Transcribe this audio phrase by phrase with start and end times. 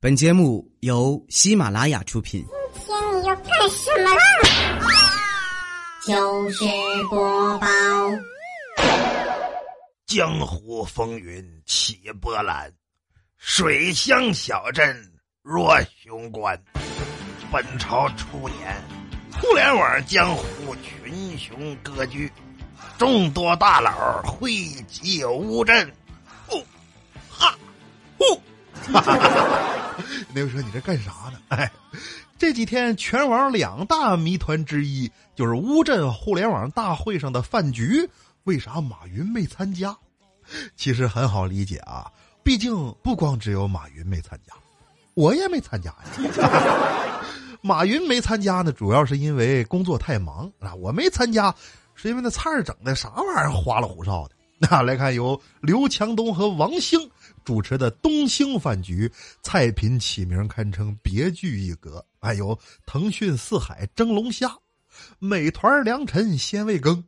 [0.00, 2.46] 本节目由喜马拉雅出品。
[2.72, 4.22] 今天你要干什么啦？
[6.06, 6.64] 就是
[7.10, 7.66] 播报。
[10.06, 12.72] 江湖风云起波澜，
[13.38, 14.96] 水乡小镇
[15.42, 16.56] 若雄关。
[17.50, 18.80] 本朝初年，
[19.42, 22.30] 互联网江湖群雄割据，
[22.96, 24.52] 众多大佬汇
[24.86, 25.92] 集乌镇。
[26.46, 26.64] 呼，
[27.28, 27.58] 哈，
[28.16, 28.40] 呼。
[28.92, 30.04] 哈哈哈！
[30.32, 31.38] 那位说你这干啥呢？
[31.48, 31.70] 哎，
[32.38, 38.08] 这几天全网两大谜团之一就是乌镇互联网大会上的饭局，
[38.44, 39.96] 为啥马云没参加？
[40.76, 42.10] 其实很好理解啊，
[42.42, 44.54] 毕竟不光只有马云没参加，
[45.14, 47.20] 我也没参加呀。
[47.60, 50.74] 马云没参加呢，主要是因为工作太忙啊。
[50.76, 51.54] 我没参加，
[51.94, 54.34] 是因为那菜整的啥玩意儿，花里胡哨的。
[54.60, 56.98] 那来看，由刘强东和王兴
[57.44, 62.04] 主持的东兴饭局，菜品起名堪称别具一格。
[62.20, 64.52] 还有腾讯四海蒸龙虾，
[65.20, 67.04] 美团良辰鲜味羹，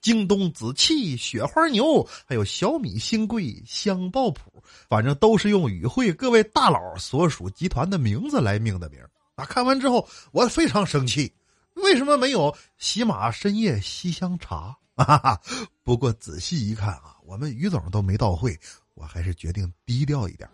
[0.00, 8.98] 京东紫气雪花牛，还有小米新贵香爆谱，反正都是用与会各位大佬所属集团的名字来命的名。
[9.34, 11.30] 啊，看完之后我非常生气，
[11.74, 14.74] 为什么没有喜马深夜西厢茶？
[14.96, 15.40] 哈哈，
[15.82, 18.56] 不过仔细一看啊，我们于总都没到会，
[18.94, 20.48] 我还是决定低调一点。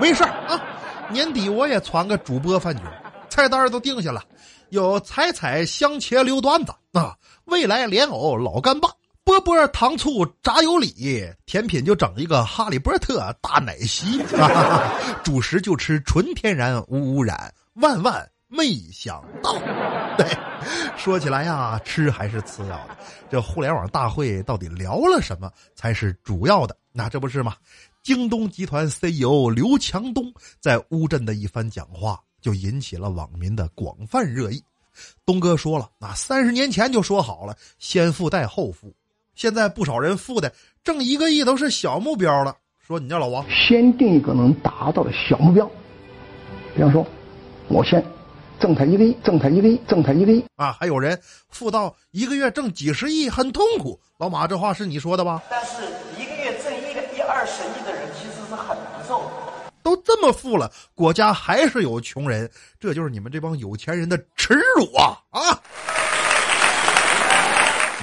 [0.00, 0.60] 没事啊，
[1.10, 2.82] 年底我也传个主播饭局，
[3.30, 4.24] 菜单都定下了，
[4.70, 8.90] 有彩彩香茄溜段子啊，未来莲藕老干爸，
[9.22, 14.20] 波波糖醋炸油里，甜品就整一个哈利波特大奶昔，
[15.22, 18.28] 主食就吃纯天然无污染，万万。
[18.56, 19.52] 没想到，
[20.16, 20.26] 对，
[20.96, 22.96] 说起来呀，吃还是次要的。
[23.28, 26.76] 这互联网大会到底聊了什么才是主要的？
[26.92, 27.54] 那这不是吗？
[28.02, 34.62] 京东集团 CEO 刘强东在乌镇的一番讲话，就引起了网民的广泛热议。
[35.26, 38.94] 东哥说了，那三十年前就说好了，先富带后富，
[39.34, 40.52] 现在不少人富的
[40.82, 42.56] 挣一个亿都是小目标了。
[42.78, 45.68] 说你叫老王，先定一个能达到的小目标，
[46.74, 47.06] 比方说，
[47.68, 48.02] 我先。
[48.58, 50.72] 挣他一个亿，挣他一个亿，挣他一个亿啊！
[50.78, 54.00] 还有人富到一个月挣几十亿，很痛苦。
[54.18, 55.42] 老马，这话是你说的吧？
[55.50, 55.82] 但是
[56.18, 59.30] 一个月挣一个一二十亿的人其实是很难受。
[59.82, 62.50] 都这么富了，国家还是有穷人，
[62.80, 65.18] 这就是你们这帮有钱人的耻辱啊！
[65.30, 65.60] 啊！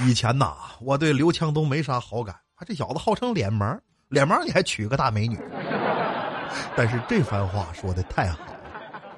[0.06, 3.78] 以前呐，我对刘强东没啥好感，他这小子号称脸盲，
[4.08, 5.38] 脸盲你还娶个大美女。
[6.76, 8.38] 但是这番话说的太好。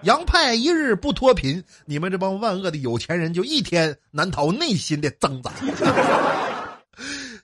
[0.03, 5.53] 洋派一日不脱贫，你们这帮万恶的有钱人就一天难逃内心的挣扎。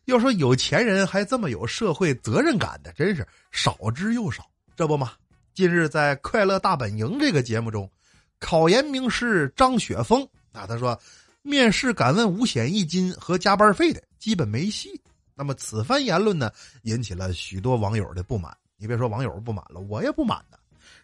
[0.04, 4.44] 要说有钱人还这么有社会责任感的，真是少之又少。
[4.76, 5.12] 这不嘛，
[5.54, 7.90] 近日在《快乐大本营》这个节目中，
[8.38, 10.98] 考研名师张雪峰啊，他说，
[11.42, 15.00] 面试敢问五险一金和加班费的，基本没戏。
[15.34, 16.50] 那么此番言论呢，
[16.82, 18.54] 引起了许多网友的不满。
[18.76, 20.58] 你别说网友不满了，我也不满呢。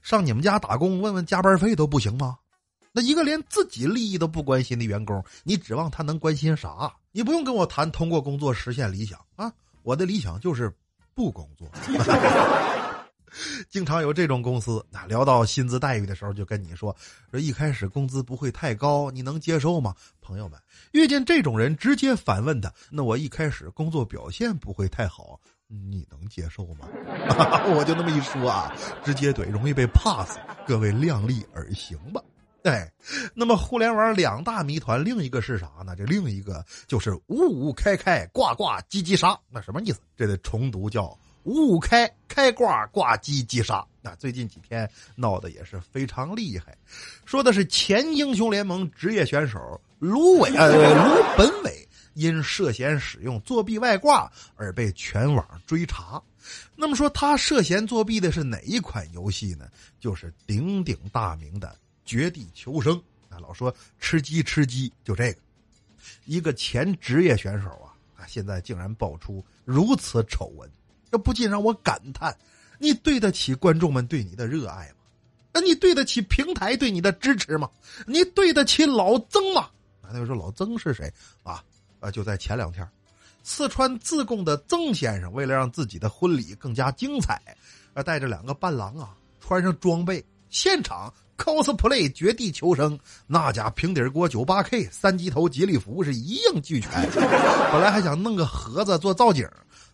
[0.09, 2.39] 上你们家打工，问问加班费都不行吗？
[2.93, 6.91] 那一个连自己利益都不关心的员工，你指望他能关心啥？
[7.13, 9.53] 你不用跟我谈通过工作实现理想啊！
[9.83, 10.75] 我的理想就是
[11.13, 11.71] 不工作。
[13.69, 16.97] 经常有这种公司，那聊到薪资待遇的时候，就跟你说
[17.31, 19.95] 说一开始工资不会太高，你能接受吗？
[20.23, 20.59] 朋友们，
[20.93, 25.39] 遇见这种人，直接反问他：那我一开始工作表现不会太好。
[25.69, 26.89] 你能接受吗？
[27.77, 28.75] 我就那么一说啊，
[29.05, 30.39] 直接怼容易被 pass。
[30.67, 32.23] 各位量力而行吧。
[32.65, 32.91] 哎，
[33.35, 35.95] 那么互联网两大谜团，另一个是啥呢？
[35.95, 40.01] 这另一个就是五五开开挂挂叽叽杀，那什么意思？
[40.17, 43.85] 这得重读叫五五开开挂挂叽叽杀。
[44.03, 46.77] 那最近几天闹得也是非常厉害，
[47.25, 51.88] 说的是前英雄联盟职业选手卢伟呃卢本伟。
[52.15, 56.23] 因涉嫌使用作弊外挂而被全网追查，
[56.75, 59.69] 那么说他涉嫌作弊的是哪一款游戏呢？
[60.01, 61.69] 就是鼎鼎大名的
[62.05, 62.95] 《绝地求生》。
[63.29, 65.41] 啊，老说吃鸡吃鸡，就这个，
[66.25, 70.69] 一个前职业选手啊，啊，现在竟然爆出如此丑闻，
[71.13, 72.35] 这不禁让我感叹：
[72.79, 74.95] 你对得起观众们对你的热爱吗？
[75.53, 77.71] 那你对得起平台对你的支持吗？
[78.07, 79.69] 你对得起老曾吗？
[80.01, 81.13] 啊那位说老曾是谁
[81.43, 81.63] 啊？
[82.01, 82.87] 啊，就在前两天，
[83.43, 87.41] 四川自贡的曾先生为了让自己的婚礼更加精彩，
[87.95, 89.11] 啊，带着两个伴郎啊，
[89.41, 96.91] 穿上装备，现场 cosplay 绝地求生，那家平底锅九八 K 三级头吉利服是一应俱全。
[97.73, 99.49] 本来还想弄个盒子做造景，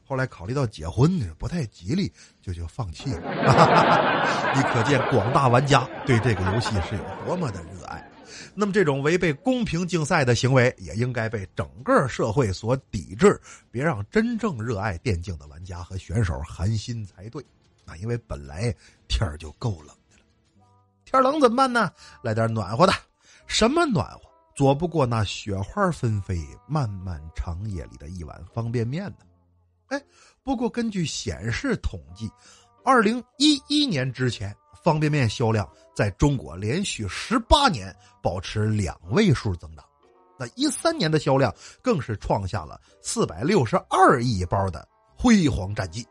[0.06, 2.12] 后来考虑到结婚呢不太吉利，
[2.42, 3.20] 就就放弃了。
[4.56, 8.10] 你可见广大玩家对这个游戏是有多么的热爱。
[8.54, 13.40] 那么这种违背公平竞赛的行为，也应该被整个社会所抵制，
[13.70, 17.44] 别让真正热爱电竞的玩家和选手寒心才对。
[17.86, 18.74] 啊，因为本来
[19.08, 20.24] 天儿就够冷的了，
[21.04, 21.92] 天儿冷怎么办呢？
[22.22, 22.92] 来点暖和的。
[23.46, 24.20] 什么暖和？
[24.56, 29.16] 躲不过那雪花纷飞、漫漫长夜里的一碗方便面呢？
[29.88, 30.02] 哎，
[30.42, 32.30] 不过根据显示统计，
[32.84, 35.66] 二零一一年之前，方便面销量
[35.96, 39.82] 在中国连续十八年保持两位数增长。
[40.38, 44.86] 那一三年的销量更是创下了四百六十二亿包的
[45.16, 46.06] 辉煌战绩。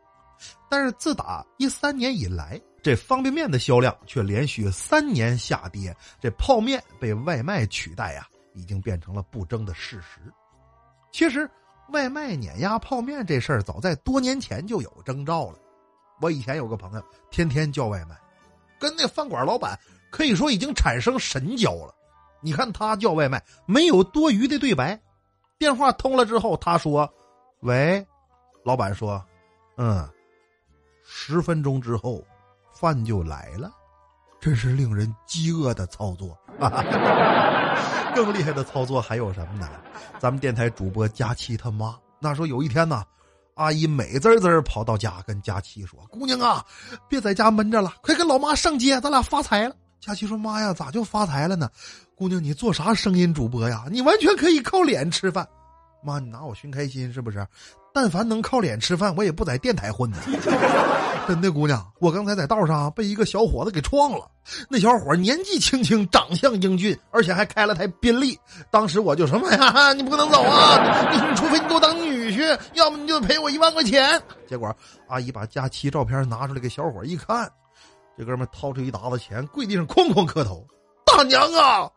[0.68, 10.34] 但是自打一三年以来，这方便面的销量却连续三年下跌，这泡面被外卖取代呀，已经变成了不争的事实。
[11.12, 11.48] 其实，
[11.92, 15.60] 外卖碾压泡面这事儿，早在多年前就有征兆了。
[16.24, 18.16] 我以前有个朋友，天天叫外卖，
[18.80, 19.78] 跟那饭馆老板
[20.10, 21.94] 可以说已经产生神交了。
[22.40, 24.98] 你看他叫外卖，没有多余的对白，
[25.58, 27.14] 电话通了之后，他说
[27.60, 28.08] ：“喂。”
[28.64, 29.22] 老板说
[29.76, 30.10] ：“嗯。”
[31.04, 32.24] 十分钟之后，
[32.72, 33.70] 饭就来了，
[34.40, 36.40] 真是令人饥饿的操作。
[38.16, 39.70] 更厉害的操作还有什么呢？
[40.20, 43.04] 咱们电台主播佳琪他妈那时候有一天呢，
[43.56, 46.64] 阿姨美滋滋跑到家跟佳琪说：“姑娘啊，
[47.08, 51.70] 别在家闷着了，快跟老妈上街，咱俩发财了。”佳琪说：“妈呀，咋就发财了呢？
[52.16, 53.86] 姑娘，你做啥声音主播呀？
[53.92, 55.48] 你完全可以靠脸吃饭。
[56.04, 57.46] 妈，你拿我寻开心是不是？”
[57.96, 60.18] 但凡能靠脸吃饭，我也不在电台混呢。
[61.28, 64.28] 真的，姑娘，我刚才在道上被一个小伙子给撞了。
[64.68, 68.38] 那小伙年纪轻轻，长相英俊，而且还开了台宾利。
[68.72, 71.14] 当时我就说：“妈呀，你不能走啊！
[71.14, 74.76] 你除非你给我当女婿，要么你就赔我一万块钱。”结果
[75.08, 77.52] 阿姨把假期照片拿出来给小伙一看，
[78.18, 80.66] 这哥们掏出一沓子钱，跪地上哐哐磕头
[81.06, 81.90] ：“大娘啊！”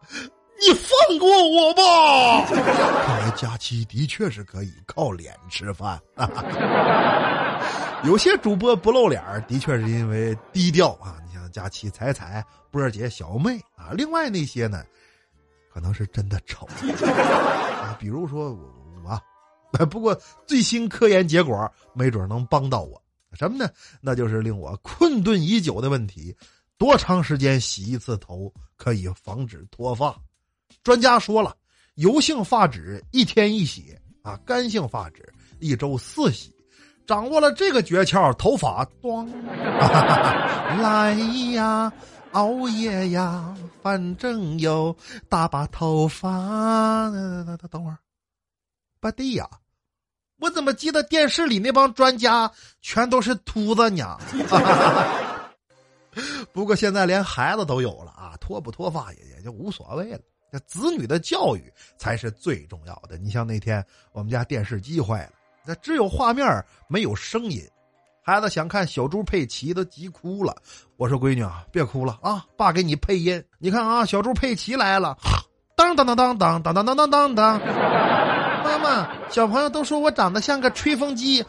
[0.59, 2.47] 你放过我吧！
[2.47, 6.01] 看来佳期的确是可以靠脸吃饭。
[8.05, 11.17] 有些主播不露脸的确是因为低调啊。
[11.27, 13.93] 你像佳期、彩彩、波姐、小妹啊。
[13.93, 14.83] 另外那些呢，
[15.71, 17.95] 可能是真的丑啊。
[18.01, 18.76] 比如说我，
[19.91, 23.03] 不过最新科研结果没准能帮到我。
[23.33, 23.69] 什么呢？
[24.01, 26.35] 那就是令我困顿已久的问题：
[26.79, 30.17] 多长时间洗一次头可以防止脱发？
[30.83, 31.55] 专家说了，
[31.97, 36.55] 油性发质一天一洗啊，干性发质一周四洗。
[37.07, 39.29] 掌握了这个诀窍，头发光。
[40.81, 41.15] 来
[41.53, 41.93] 呀，
[42.33, 44.97] 熬夜呀，反正有
[45.29, 47.11] 大把头发。
[47.71, 47.99] 等会儿，
[48.99, 49.49] 不对呀，
[50.39, 52.51] 我怎么记得电视里那帮专家
[52.83, 54.17] 全都是秃子呢？
[56.53, 60.21] 不过现在连孩子都有了啊，脱不脱发也也就无所谓了。
[60.51, 63.19] 这子女的教育才是最重要的。
[63.19, 65.33] 你像那天我们家电视机坏了，
[65.67, 66.47] 那只有画面
[66.89, 67.63] 没有声音，
[68.23, 70.57] 孩子想看小猪佩奇都急哭了。
[70.97, 73.43] 我说：“闺女啊，别哭了啊，爸给你配音。
[73.59, 75.19] 你看啊，小猪佩奇来了，
[75.77, 78.36] 当当当当当当当当当当当。
[78.67, 81.45] 妈妈，小朋友都说我长得像个吹风机。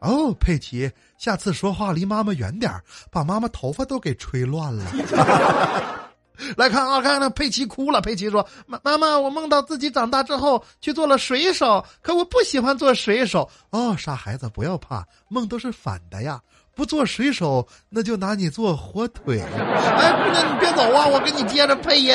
[0.00, 2.72] 哦，佩奇，下次说话离妈妈远点
[3.10, 4.84] 把妈妈头发都给吹乱了。
[6.54, 8.00] ”来看啊，看那佩奇哭了。
[8.00, 16.38] 佩奇说：“妈妈妈，我梦到自己长大之后去做了水手，可我不喜欢做水手。”哦，傻孩子，不要怕，梦都是反的呀。
[16.74, 19.40] 不做水手，那就拿你做火腿。
[19.40, 22.12] 哎，姑娘，你别走啊，我给你接着配音。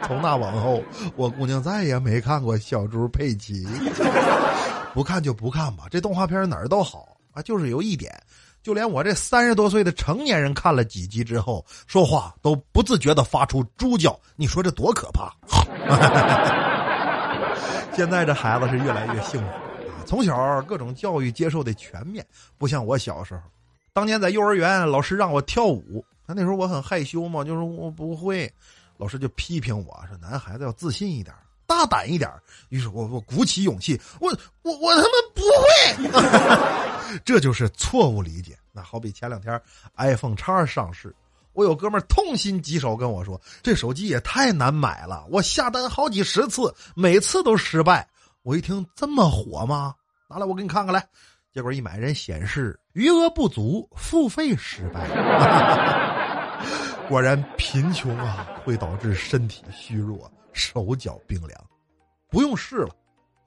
[0.06, 0.82] 从那往后，
[1.16, 3.66] 我姑娘再也没看过小猪佩奇。
[4.94, 8.12] 不看就不看吧，这动画片哪儿都好啊，就是有一点。
[8.60, 15.32] 就连我这三十多岁的成年人看了几集之后，说话都不自觉的发出猪叫，你说这多可怕！
[17.94, 19.54] 现在这孩子是越来越幸福啊，
[20.04, 22.26] 从小各种教育接受的全面，
[22.58, 23.42] 不像我小时候，
[23.92, 28.52] 当年在幼儿园，老师让我跳舞，那那时候我很害羞嘛，就是我不会，
[28.98, 31.34] 老师就批评我说男孩子要自信一点。
[31.66, 32.30] 大胆一点
[32.70, 34.30] 于是我我鼓起勇气，我
[34.62, 35.42] 我我他妈不
[36.08, 38.58] 会， 这就是错误理解。
[38.72, 39.60] 那好比前两天
[39.96, 41.14] iPhone 叉上市，
[41.52, 48.08] 我有哥们痛心疾首跟我说，这手机也太难买了，我下单好几十次，每次都失败。
[48.42, 49.94] 我一听这么火吗？
[50.26, 51.06] 拿来我给你看看来。
[51.52, 55.06] 结果一买人显示余额不足，付费失败。
[57.08, 60.30] 果然贫穷啊，会导致身体虚弱。
[60.52, 61.64] 手脚冰凉，
[62.28, 62.94] 不用试了，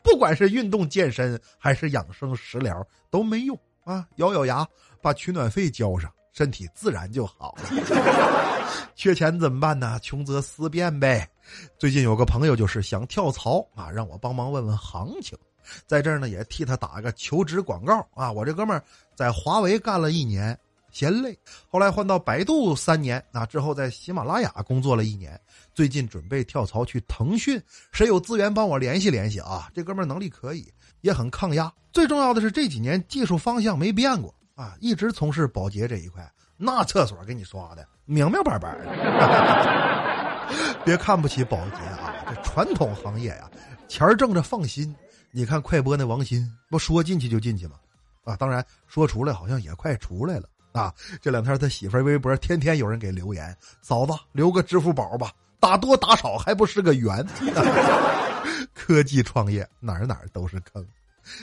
[0.01, 4.08] 不管是运动健身还是养生食疗都没用啊！
[4.15, 4.65] 咬咬牙，
[5.01, 7.63] 把取暖费交上，身体自然就好了。
[8.96, 10.00] 缺钱怎么办呢？
[10.01, 11.27] 穷则思变呗。
[11.77, 15.38] 最近有个朋友就是想跳槽啊，让我帮忙问问行情。
[15.86, 18.32] 在这儿呢，也替他打个求职广告啊！
[18.32, 18.82] 我这哥们儿
[19.15, 20.58] 在华为干了一年，
[20.91, 21.38] 嫌累，
[21.69, 25.39] 后来换到百度三年啊，之后在喜马拉雅工作了一年，
[25.74, 27.62] 最近准备跳槽去腾讯。
[27.91, 29.69] 谁有资源帮我联系联系啊？
[29.74, 30.71] 这哥们能力可以，
[31.01, 31.71] 也很抗压。
[31.91, 36.29] 最重要的是这几年技术方向没变过啊，一直从事保洁这一块。
[36.57, 38.86] 那厕所给你刷的明明白白的，
[40.86, 43.50] 别看不起保洁啊，这传统行业呀，
[43.88, 44.93] 钱挣着放心。
[45.31, 47.77] 你看快播那王鑫，不说进去就进去吗？
[48.24, 50.93] 啊，当然说出来好像也快出来了啊。
[51.21, 57.25] 这两天他媳妇儿微博天天有人给留言，嫂子留个支付宝吧，打多打少还不是个圆。
[58.73, 60.85] 科技创业哪儿哪儿都是坑。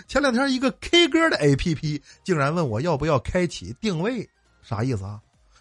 [0.06, 4.28] 前两天一个 K 歌的 APP 竟然问我要不要开启定位，
[4.62, 5.20] 啥意思啊？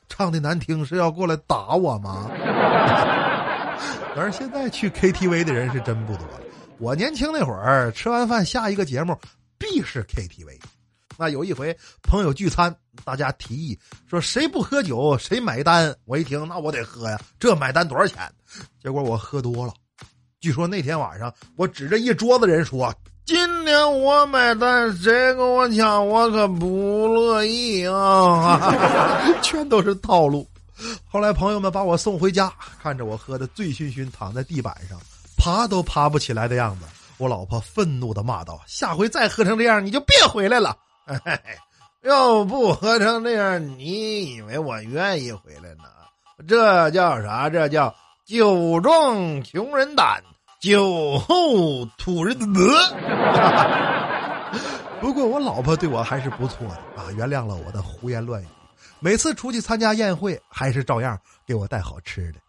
[0.10, 2.32] 唱的难听是要过来打我吗？
[4.16, 6.40] 但是现在去 KTV 的人是真不多了。
[6.80, 9.16] 我年轻那会儿，吃完饭下一个节目
[9.58, 10.60] 必是 KTV。
[11.18, 13.78] 那有一回朋友聚餐，大家提议
[14.10, 15.94] 说谁不喝酒谁买单。
[16.06, 18.32] 我一听，那我得喝呀，这买单多少钱？
[18.82, 19.74] 结果我喝多了。
[20.40, 22.94] 据说那天晚上，我指着一桌子人说
[23.26, 28.72] ：“今天我买单，谁跟我抢，我可不乐意啊！”
[29.42, 30.48] 全都是套路。
[31.04, 35.00] 后来朋友们把我送回家，看着我喝的醉醺醺，躺在地板上。
[35.36, 36.86] 爬都爬不起来的样子，
[37.18, 40.78] 我老婆愤怒的骂道：“下回再喝成这样，你就别回来了。
[42.04, 45.84] 要不喝成那样，你以为我愿意回来呢？
[46.48, 47.50] 这叫啥？
[47.50, 47.94] 这叫
[48.26, 50.22] 酒壮穷人胆，
[50.62, 52.62] 酒后吐人德。
[55.02, 58.48] 不过我老婆对我还是不错的啊，原谅了我的胡言乱语。
[59.00, 62.40] 每次出去参加宴会，还是照样给我带好吃的。”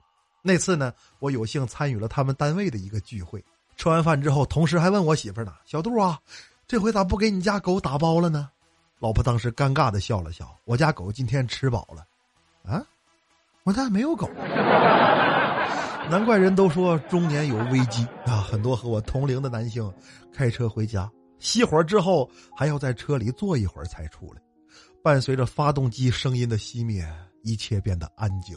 [0.40, 3.44] 那次呢，我有幸参与了他们单位的一个聚会。
[3.76, 6.18] 吃完饭之后，同事还问我媳妇呢：“小杜啊，
[6.68, 8.50] 这回咋不给你家狗打包了呢？”
[9.00, 12.06] 老婆当时尴尬的笑了笑：“我家狗今天吃饱了。”
[12.62, 12.84] 啊，
[13.64, 14.28] 我家没有狗。
[16.10, 18.40] 难怪人都说中年有危机啊！
[18.40, 19.90] 很多和我同龄的男性
[20.32, 21.10] 开车回家，
[21.40, 24.40] 熄火之后还要在车里坐一会儿才出来。
[25.02, 27.06] 伴随着发动机声音的熄灭，
[27.44, 28.56] 一切变得安静。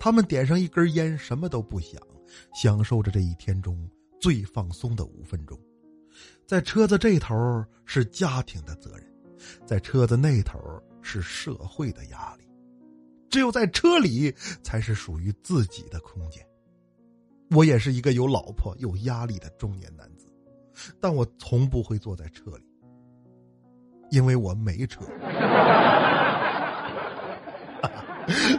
[0.00, 2.00] 他们点上一根烟，什么都不想，
[2.54, 3.88] 享受着这一天中
[4.20, 5.58] 最放松的五分钟。
[6.46, 9.06] 在车子这头是家庭的责任，
[9.64, 10.58] 在车子那头
[11.00, 12.42] 是社会的压力。
[13.30, 14.30] 只有在车里
[14.62, 16.46] 才是属于自己的空间。
[17.50, 20.26] 我也是一个有老婆、有压力的中年男子，
[21.00, 22.66] 但我从不会坐在车里，
[24.10, 25.00] 因为我没车。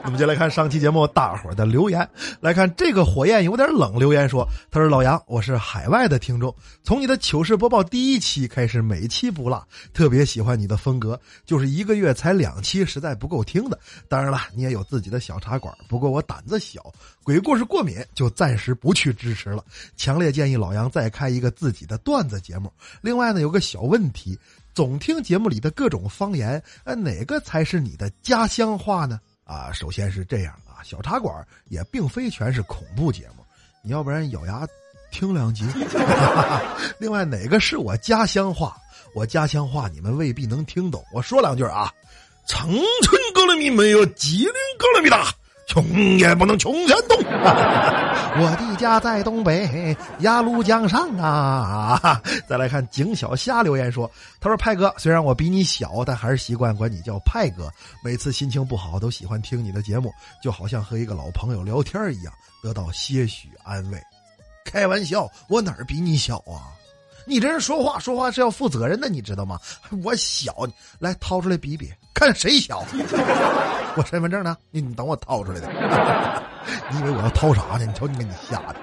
[0.03, 2.08] 那么，就来看上期节目大伙儿的留言。
[2.41, 6.53] 来看这个火焰有点冷留言说：“他说老杨，我是海外的听众，
[6.84, 11.20] 从你的糗事播报第一期开始，每期不落，特别喜欢你的风格。
[11.46, 13.79] 就是一个月才两期，实在不够听的。
[14.10, 16.84] 当然了，你也有自己的小茶馆，不过我胆子小，
[17.24, 19.63] 鬼故事过敏，就暂时不去支持了。
[19.96, 22.72] 强烈建议老杨再开一个自己的段子节目。
[23.01, 24.38] 另外呢，有个小问题，
[24.74, 33.46] 总听节目里的各种方言，呃，哪个才是你的家乡话呢？”啊，首先是这样啊，小茶馆也并非全是恐怖节目，
[33.82, 34.68] 你要不然咬牙
[35.12, 35.66] 听两集。
[36.98, 38.78] 另外，哪个是我家乡话？
[39.16, 41.06] 我家乡话你们未必能听懂。
[41.14, 41.94] 我说两句啊，
[42.48, 45.34] 长春哥勒米没有吉林哥勒米大。
[45.65, 45.84] 穷
[46.20, 52.22] 也不能穷山东， 我的家在东北鸭绿江上啊！
[52.48, 54.10] 再来看景小虾留言说
[54.41, 57.72] ：“他说派哥，虽然我比你小，但还是习惯管你叫派哥。
[58.03, 63.98] 每次心情不好，都喜欢听你的节目，就好像和一个老朋友聊天一样，得到些许安慰。
[64.65, 66.75] 开玩笑，我哪儿比你小啊？”
[67.25, 69.58] 你这人说话说话是要负责任的，你知道吗？
[70.03, 70.67] 我小，
[71.00, 72.86] 来掏出来比比，看谁小。
[73.96, 74.58] 我身份证呢？
[74.72, 75.67] 你你等我掏出来的。
[76.89, 77.86] 你以为我要掏啥呢？
[77.86, 78.75] 你瞅你给你吓的。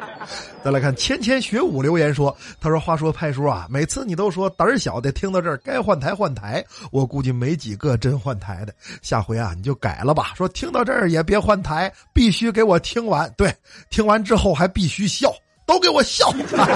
[0.62, 8.74] 再来看芊芊学武留言说：“他说话说派叔啊，每次你都说胆儿小的听到这儿该换台换台，我估计没几个真换台的。
[9.02, 13.32] 下回啊你就改了吧，说听到这儿也别换台，必须给我听完。
[13.36, 13.52] 对，
[13.88, 15.32] 听完之后还必须笑。”
[15.70, 16.28] 都给我笑！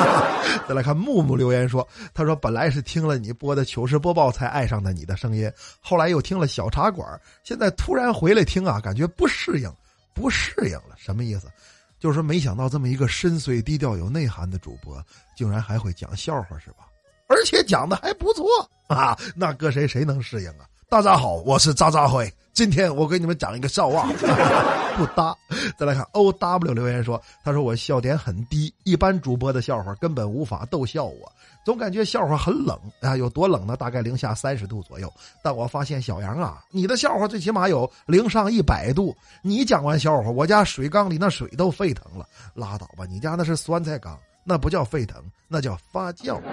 [0.69, 9.69] 再来看木木留言说：“他说本来是听了你播的糗事播报才爱上的你的声音，后来又听了小茶馆，现在突然回来听啊，感觉不适应，
[10.15, 10.95] 不适应了。
[10.97, 11.49] 什么意思？
[11.99, 15.05] 就是说没想到这么一个深邃低调有内涵的主播，
[15.37, 16.87] 竟然还会讲笑话，是吧？
[17.27, 18.47] 而且讲的还不错
[18.87, 19.19] 啊！
[19.35, 20.67] 那搁谁谁能适应啊？
[20.88, 24.07] 大家好，我是渣渣辉，今天我给你们讲一个笑话，
[24.97, 25.37] 不搭。
[25.76, 31.33] 再来看 O W 留言说，他说我笑点很低，一般主播的笑话根本无法逗笑我，
[31.64, 33.76] 总感觉笑话很冷啊，有多冷呢？
[33.76, 35.12] 大概零下三十度左右。
[35.43, 42.29] 但我发现小杨啊，你的笑话最起码有零上一百度，你讲完笑话，我家水缸里那水都沸腾了。
[42.55, 44.17] 拉倒吧，你家那是酸菜缸。
[44.45, 46.37] 那不叫沸腾，那叫发酵。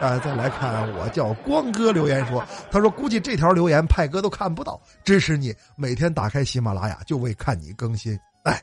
[0.00, 8.18] 啊，再来看，我叫光哥留言说，他说估计这条留言派哥都看不到，支持你，每天打开喜马拉雅就为看你更新。
[8.42, 8.60] 哎，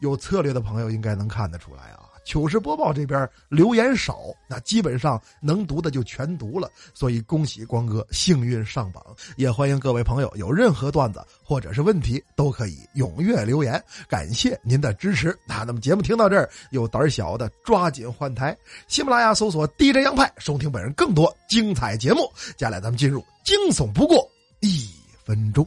[0.00, 2.07] 有策略的朋友应该能看得出来啊。
[2.28, 9.02] 糗事播报这边留言少，那基本上能读的就全读了，所以恭喜光哥幸运上榜。
[9.38, 15.34] 也欢迎各位朋友有任何段子或者是问题都可以踊跃留言，感谢您的支持。
[15.46, 18.54] 那那么节目听到这儿，有胆小的抓紧换台，
[18.88, 22.30] 喜马拉雅搜索 DJ 杨派，收听本人更多精彩节目。
[22.58, 24.18] 接下来咱们进入惊悚不过
[24.60, 24.86] 一
[25.24, 25.66] 分钟。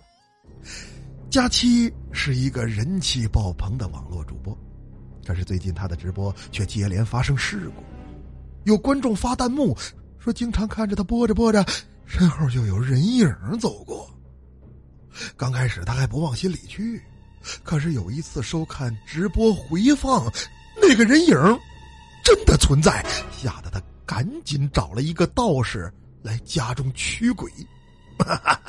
[1.32, 4.56] 佳期是一个人气爆棚的网络主播。
[5.26, 7.84] 可是最近他的直播却接连发生事故，
[8.64, 9.78] 有观众发弹幕
[10.20, 11.66] 说，经常看着他播着播着，
[12.06, 13.28] 身后就有人影
[13.60, 14.10] 走过。
[15.36, 17.02] 刚开始他还不往心里去，
[17.64, 20.32] 可是有一次收看直播回放，
[20.82, 21.36] 那个人影
[22.24, 27.52] 真的存在，吓得他赶紧找了一个道士来家中驱鬼。
[28.20, 28.61] 哈哈！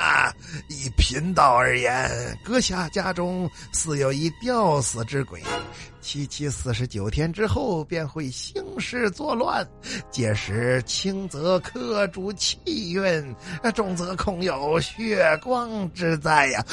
[0.67, 5.41] 以贫道而言，阁下家中似有一吊死之鬼，
[6.01, 9.67] 七七四十九天之后便会兴师作乱，
[10.11, 13.35] 届时轻则克主气运，
[13.73, 16.65] 重则恐有血光之灾呀！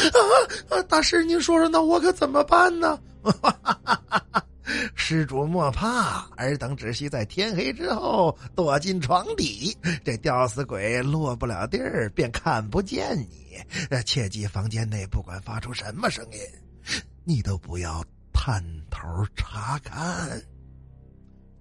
[0.69, 2.99] 啊，大师，您说说，那我可怎么办呢？
[3.23, 4.45] 哈哈哈哈哈！
[4.95, 13.59] 施主莫怕，尔等只需在天黑之后躲进床底，这吊死鬼落不了地儿，便看不见你。
[14.05, 16.39] 切记，房间内不管发出什么声音，
[17.25, 20.41] 你都不要探头查看。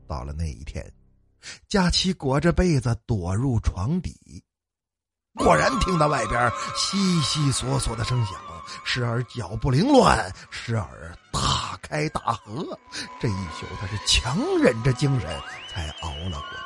[0.07, 0.85] 到了那一天，
[1.67, 4.43] 佳琪裹着被子躲入床底，
[5.35, 8.35] 果然听到外边悉悉索索的声响。
[8.83, 12.77] 时而脚步凌乱，时而大开大合。
[13.19, 15.29] 这一宿他是强忍着精神
[15.73, 16.59] 才熬了过来。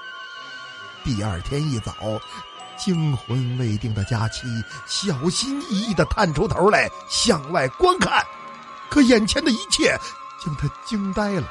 [1.03, 1.93] 第二天一早，
[2.77, 4.47] 惊魂未定的佳期
[4.87, 8.23] 小心翼翼的探出头来向外观看，
[8.89, 9.97] 可眼前的一切
[10.43, 11.47] 将他惊呆了。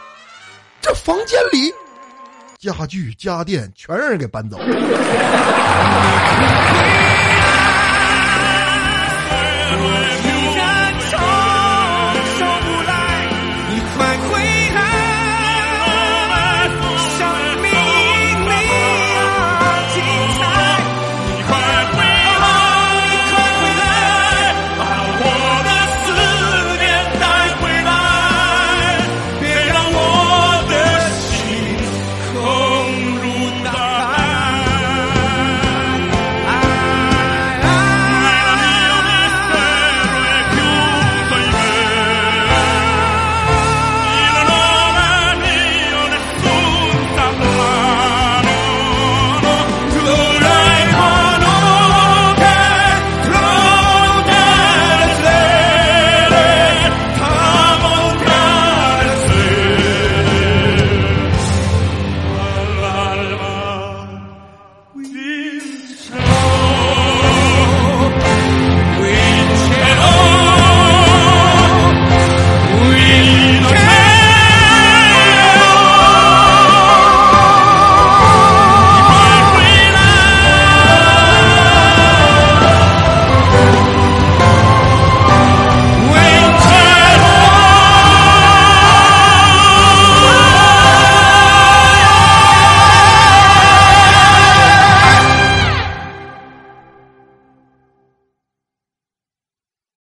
[0.81, 1.73] 这房间里
[2.59, 4.67] 家具家电全让人给搬走了。